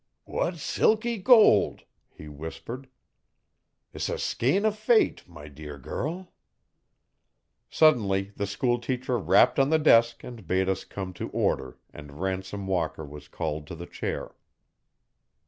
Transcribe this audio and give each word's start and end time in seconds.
'What 0.25 0.57
silky 0.57 1.19
gold!' 1.19 1.83
he 2.09 2.27
whispered.' 2.27 2.89
'S 3.93 4.09
a 4.09 4.17
skein 4.17 4.65
o' 4.65 4.71
fate, 4.71 5.29
my 5.29 5.47
dear 5.47 5.77
girl!' 5.77 6.33
Suddenly 7.69 8.31
the 8.35 8.47
schoolteacher 8.47 9.19
rapped 9.19 9.59
on 9.59 9.69
the 9.69 9.77
desk 9.77 10.23
and 10.23 10.47
bade 10.47 10.67
us 10.69 10.85
come 10.85 11.13
to 11.13 11.29
order 11.29 11.77
and 11.93 12.19
Ransom 12.19 12.65
Walker 12.65 13.05
was 13.05 13.27
called 13.27 13.67
to 13.67 13.75
the 13.75 13.85
chair. 13.85 14.33